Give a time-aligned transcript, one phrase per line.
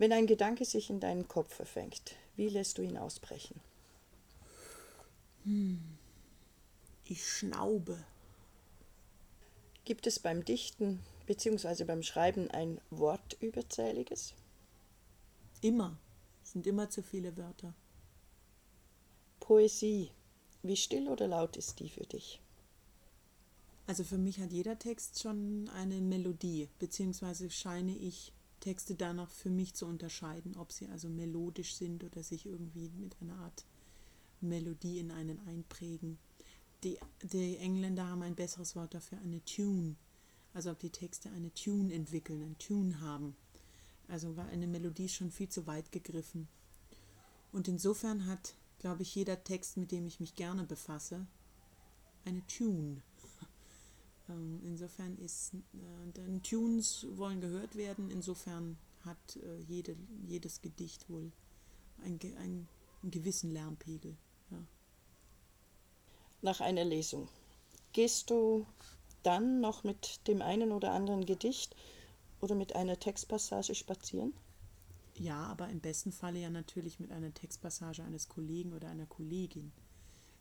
[0.00, 3.60] Wenn ein Gedanke sich in deinen Kopf verfängt, wie lässt du ihn ausbrechen?
[7.04, 8.02] Ich schnaube.
[9.84, 11.84] Gibt es beim Dichten bzw.
[11.84, 14.32] beim Schreiben ein Wort überzähliges?
[15.60, 15.98] Immer.
[16.42, 17.74] Es sind immer zu viele Wörter.
[19.38, 20.10] Poesie,
[20.62, 22.40] wie still oder laut ist die für dich?
[23.86, 29.50] Also für mich hat jeder Text schon eine Melodie, beziehungsweise scheine ich Texte danach für
[29.50, 33.64] mich zu unterscheiden, ob sie also melodisch sind oder sich irgendwie mit einer Art
[34.40, 36.18] Melodie in einen einprägen.
[36.84, 39.96] Die, die Engländer haben ein besseres Wort dafür, eine Tune.
[40.52, 43.36] Also ob die Texte eine Tune entwickeln, ein Tune haben.
[44.08, 46.48] Also war eine Melodie schon viel zu weit gegriffen.
[47.52, 51.26] Und insofern hat, glaube ich, jeder Text, mit dem ich mich gerne befasse,
[52.24, 53.02] eine Tune.
[54.30, 61.08] Ähm, insofern ist, äh, denn Tunes wollen gehört werden, insofern hat äh, jede, jedes Gedicht
[61.08, 61.32] wohl
[62.04, 62.68] einen, einen
[63.02, 64.16] gewissen Lärmpegel.
[64.50, 64.58] Ja.
[66.42, 67.28] Nach einer Lesung,
[67.92, 68.66] gehst du
[69.22, 71.74] dann noch mit dem einen oder anderen Gedicht
[72.40, 74.32] oder mit einer Textpassage spazieren?
[75.14, 79.72] Ja, aber im besten Falle ja natürlich mit einer Textpassage eines Kollegen oder einer Kollegin.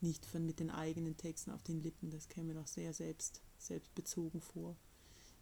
[0.00, 4.40] Nicht von mit den eigenen Texten auf den Lippen, das käme doch sehr selbst, selbstbezogen
[4.40, 4.76] vor.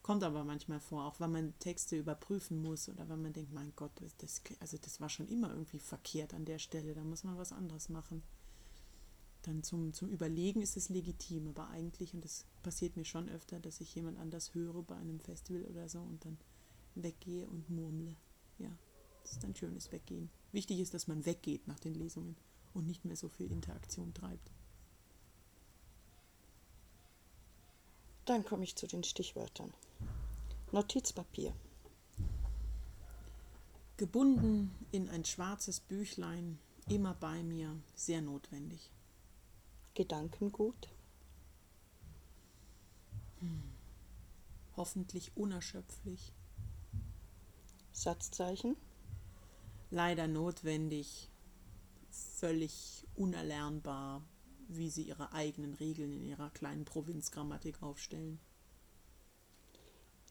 [0.03, 3.73] Kommt aber manchmal vor, auch wenn man Texte überprüfen muss oder wenn man denkt, mein
[3.77, 7.39] Gott, das, also das war schon immer irgendwie verkehrt an der Stelle, da muss man
[7.39, 8.23] was anderes machen.
[9.43, 13.61] Dann zum, zum Überlegen ist es legitim, aber eigentlich, und das passiert mir schon öfter,
[13.61, 16.39] dass ich jemand anders höre bei einem Festival oder so und dann
[16.95, 18.17] weggehe und murmle.
[18.59, 18.71] Ja,
[19.23, 20.31] das ist ein schönes Weggehen.
[20.53, 22.37] Wichtig ist, dass man weggeht nach den Lesungen
[22.75, 24.51] und nicht mehr so viel Interaktion treibt.
[28.25, 29.73] Dann komme ich zu den Stichwörtern.
[30.71, 31.53] Notizpapier.
[33.97, 38.91] Gebunden in ein schwarzes Büchlein, immer bei mir, sehr notwendig.
[39.95, 40.89] Gedankengut.
[43.41, 43.63] Hm.
[44.77, 46.33] Hoffentlich unerschöpflich.
[47.93, 48.77] Satzzeichen.
[49.91, 51.29] Leider notwendig,
[52.11, 54.23] völlig unerlernbar,
[54.77, 58.39] wie sie ihre eigenen Regeln in ihrer kleinen Provinzgrammatik aufstellen.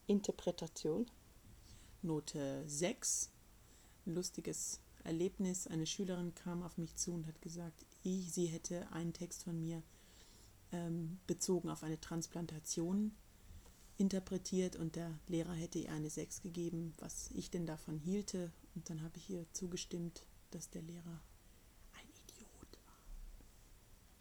[0.07, 1.06] Interpretation.
[2.02, 3.29] Note 6.
[4.06, 5.68] Ein lustiges Erlebnis.
[5.68, 9.59] Eine Schülerin kam auf mich zu und hat gesagt, ich, sie hätte einen Text von
[9.59, 9.84] mir
[10.72, 13.12] ähm, bezogen auf eine Transplantation
[13.97, 18.52] interpretiert und der Lehrer hätte ihr eine 6 gegeben, was ich denn davon hielte.
[18.73, 21.22] Und dann habe ich ihr zugestimmt, dass der Lehrer
[21.94, 23.03] ein Idiot war.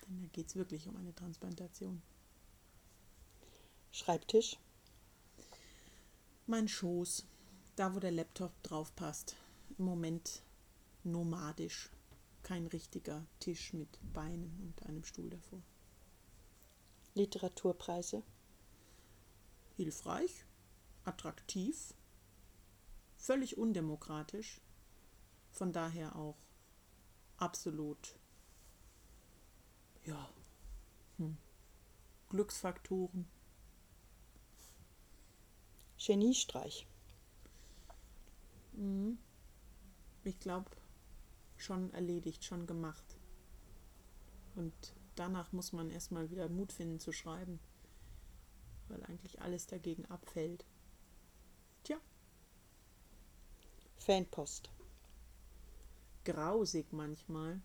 [0.06, 2.02] Denn da geht es wirklich um eine Transplantation.
[3.90, 4.58] Schreibtisch.
[6.46, 7.26] Mein Schoß,
[7.76, 9.36] da wo der Laptop drauf passt.
[9.78, 10.42] Im Moment
[11.04, 11.90] nomadisch.
[12.42, 15.62] Kein richtiger Tisch mit Beinen und einem Stuhl davor.
[17.14, 18.22] Literaturpreise.
[19.76, 20.44] Hilfreich,
[21.04, 21.94] attraktiv,
[23.16, 24.60] völlig undemokratisch,
[25.50, 26.36] von daher auch
[27.36, 28.18] absolut,
[30.04, 30.28] ja,
[31.18, 31.36] hm,
[32.28, 33.26] Glücksfaktoren.
[35.98, 36.86] Geniestreich.
[38.72, 39.18] Mhm.
[40.24, 40.70] Ich glaube,
[41.56, 43.04] schon erledigt, schon gemacht.
[44.54, 44.72] Und
[45.14, 47.60] danach muss man erstmal wieder Mut finden zu schreiben,
[48.88, 50.64] weil eigentlich alles dagegen abfällt.
[51.84, 51.98] Tja.
[53.96, 54.70] Fanpost.
[56.24, 57.60] Grausig manchmal,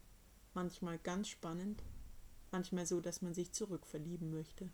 [0.54, 1.84] manchmal ganz spannend,
[2.56, 4.70] manchmal so, dass man sich zurückverlieben möchte.